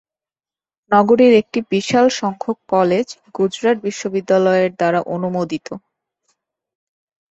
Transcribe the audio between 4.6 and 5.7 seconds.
দ্বারা অনুমোদিত।